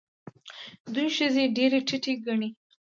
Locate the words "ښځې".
1.15-1.43